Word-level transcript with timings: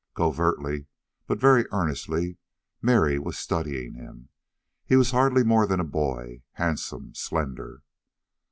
Covertly, 0.15 0.87
but 1.27 1.37
very 1.39 1.67
earnestly, 1.71 2.39
Mary 2.81 3.19
was 3.19 3.37
studying 3.37 3.93
him. 3.93 4.29
He 4.83 4.95
was 4.95 5.11
hardly 5.11 5.43
more 5.43 5.67
than 5.67 5.79
a 5.79 5.83
boy 5.83 6.41
handsome, 6.53 7.13
slender. 7.13 7.83